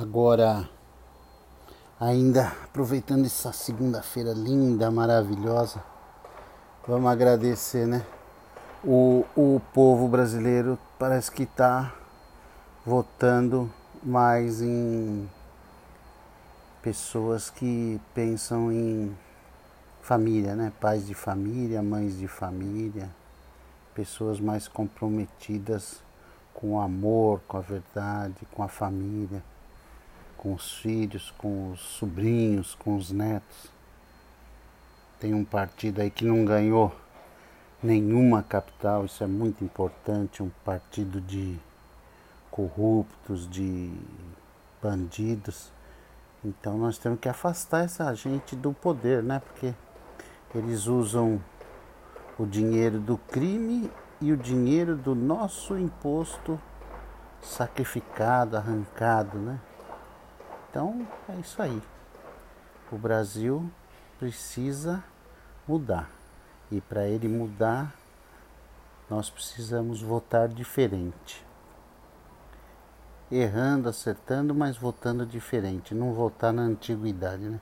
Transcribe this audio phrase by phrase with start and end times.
[0.00, 0.70] Agora,
[1.98, 5.82] ainda aproveitando essa segunda-feira linda, maravilhosa,
[6.86, 8.06] vamos agradecer, né?
[8.84, 11.92] O, o povo brasileiro parece que está
[12.86, 13.68] votando
[14.00, 15.28] mais em
[16.80, 19.18] pessoas que pensam em
[20.00, 20.72] família, né?
[20.80, 23.10] Pais de família, mães de família,
[23.96, 26.00] pessoas mais comprometidas
[26.54, 29.42] com o amor, com a verdade, com a família
[30.38, 33.70] com os filhos, com os sobrinhos, com os netos.
[35.20, 36.94] Tem um partido aí que não ganhou
[37.82, 41.58] nenhuma capital, isso é muito importante, um partido de
[42.50, 43.92] corruptos, de
[44.80, 45.72] bandidos.
[46.44, 49.40] Então nós temos que afastar essa gente do poder, né?
[49.40, 49.74] Porque
[50.54, 51.42] eles usam
[52.38, 56.58] o dinheiro do crime e o dinheiro do nosso imposto
[57.40, 59.60] sacrificado, arrancado, né?
[60.78, 61.82] Então é isso aí.
[62.92, 63.68] O Brasil
[64.16, 65.02] precisa
[65.66, 66.08] mudar.
[66.70, 67.92] E para ele mudar,
[69.10, 71.44] nós precisamos votar diferente.
[73.28, 75.96] Errando, acertando, mas votando diferente.
[75.96, 77.60] Não votar na antiguidade, né?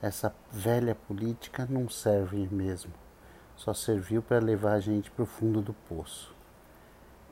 [0.00, 2.92] Essa velha política não serve mesmo.
[3.56, 6.32] Só serviu para levar a gente para o fundo do poço.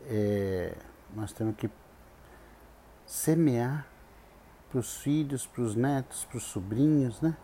[0.06, 0.74] É,
[1.14, 1.70] nós temos que
[3.06, 3.86] semear
[4.70, 7.36] para os filhos, para os netos, para os sobrinhos, né?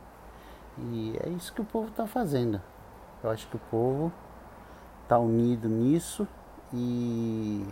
[0.79, 2.63] E é isso que o povo está fazendo.
[3.23, 4.13] Eu acho que o povo
[5.03, 6.27] está unido nisso
[6.73, 7.67] e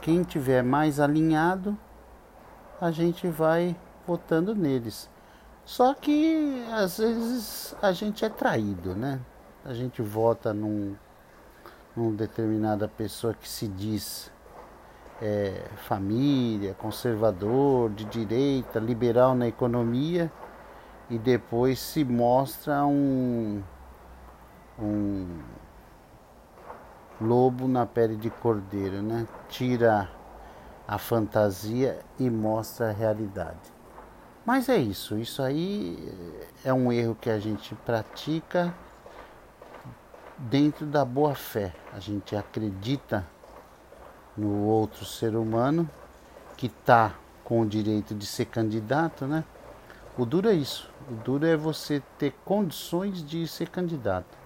[0.00, 1.76] quem tiver mais alinhado,
[2.80, 5.10] a gente vai votando neles.
[5.64, 9.20] Só que às vezes a gente é traído, né?
[9.64, 10.96] A gente vota num,
[11.96, 14.30] num determinada pessoa que se diz
[15.20, 20.30] é, família, conservador, de direita, liberal na economia
[21.10, 23.62] e depois se mostra um,
[24.78, 25.38] um
[27.20, 29.26] lobo na pele de cordeiro, né?
[29.48, 30.08] Tira
[30.86, 33.78] a fantasia e mostra a realidade.
[34.44, 36.12] Mas é isso, isso aí
[36.64, 38.72] é um erro que a gente pratica
[40.38, 41.74] dentro da boa fé.
[41.92, 43.26] A gente acredita
[44.38, 45.88] no outro ser humano
[46.56, 49.44] que está com o direito de ser candidato, né?
[50.16, 50.90] O duro é isso.
[51.10, 54.36] O duro é você ter condições de ser candidato.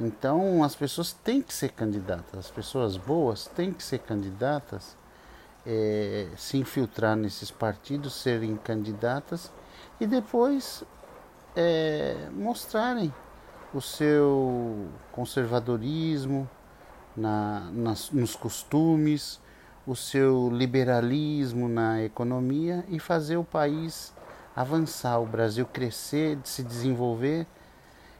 [0.00, 4.96] Então as pessoas têm que ser candidatas, as pessoas boas têm que ser candidatas,
[5.66, 9.52] é, se infiltrar nesses partidos, serem candidatas
[10.00, 10.82] e depois
[11.54, 13.12] é, mostrarem
[13.74, 16.48] o seu conservadorismo,
[17.16, 19.40] na, nas, nos costumes,
[19.86, 24.12] o seu liberalismo na economia e fazer o país
[24.54, 27.46] avançar, o Brasil crescer, se desenvolver,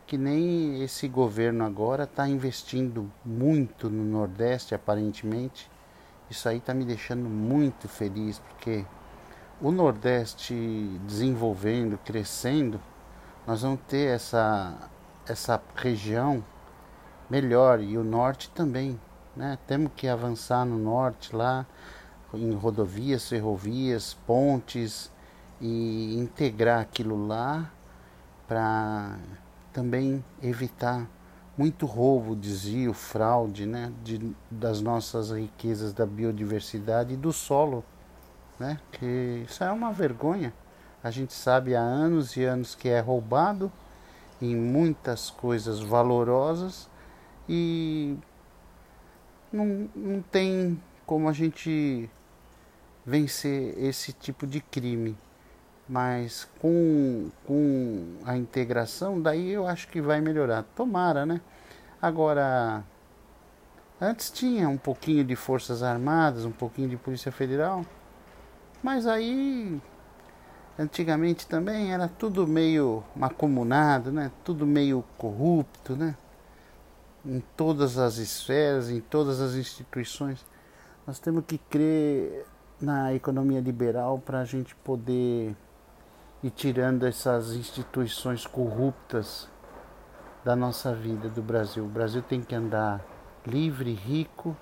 [0.06, 5.70] que nem esse governo agora está investindo muito no Nordeste, aparentemente.
[6.28, 8.84] Isso aí está me deixando muito feliz, porque
[9.60, 10.54] o Nordeste
[11.06, 12.80] desenvolvendo, crescendo,
[13.46, 14.90] nós vamos ter essa,
[15.26, 16.42] essa região
[17.30, 19.00] melhor e o norte também.
[19.36, 19.56] Né?
[19.66, 21.64] Temos que avançar no norte lá,
[22.34, 25.10] em rodovias, ferrovias, pontes
[25.60, 27.70] e integrar aquilo lá
[28.48, 29.16] para
[29.72, 31.06] também evitar
[31.56, 33.92] muito roubo, desvio, fraude né?
[34.02, 37.84] De, das nossas riquezas da biodiversidade e do solo.
[38.58, 38.78] Né?
[38.92, 40.52] Que isso é uma vergonha.
[41.02, 43.70] A gente sabe há anos e anos que é roubado
[44.40, 46.88] em muitas coisas valorosas
[47.52, 48.16] e
[49.52, 52.08] não, não tem como a gente
[53.04, 55.18] vencer esse tipo de crime.
[55.88, 60.62] Mas com, com a integração, daí eu acho que vai melhorar.
[60.76, 61.40] Tomara, né?
[62.00, 62.84] Agora,
[64.00, 67.84] antes tinha um pouquinho de Forças Armadas, um pouquinho de Polícia Federal,
[68.80, 69.82] mas aí
[70.78, 74.30] antigamente também era tudo meio macumunado, né?
[74.44, 76.14] Tudo meio corrupto, né?
[77.24, 80.44] Em todas as esferas, em todas as instituições.
[81.06, 82.46] Nós temos que crer
[82.80, 85.54] na economia liberal para a gente poder
[86.42, 89.48] ir tirando essas instituições corruptas
[90.44, 91.84] da nossa vida do Brasil.
[91.84, 93.04] O Brasil tem que andar
[93.46, 94.56] livre, rico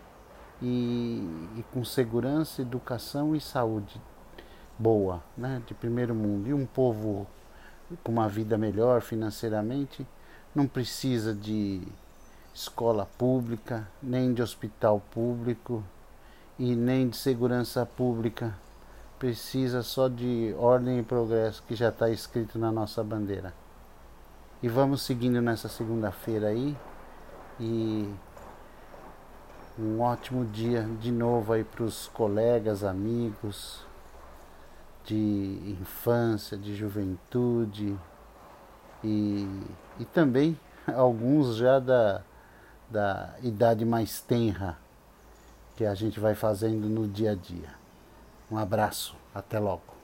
[0.60, 1.22] e,
[1.56, 4.00] e com segurança, educação e saúde
[4.76, 6.48] boa, né, de primeiro mundo.
[6.48, 7.26] E um povo
[8.02, 10.06] com uma vida melhor financeiramente
[10.54, 11.86] não precisa de
[12.58, 15.84] escola pública, nem de hospital público
[16.58, 18.52] e nem de segurança pública
[19.16, 23.54] precisa só de ordem e progresso que já está escrito na nossa bandeira.
[24.60, 26.76] E vamos seguindo nessa segunda-feira aí.
[27.60, 28.12] E
[29.78, 33.86] um ótimo dia de novo aí para os colegas, amigos
[35.04, 37.96] de infância, de juventude
[39.02, 39.48] e,
[40.00, 42.22] e também alguns já da,
[42.90, 44.78] da idade mais tenra
[45.76, 47.74] que a gente vai fazendo no dia a dia.
[48.50, 49.97] Um abraço, até logo.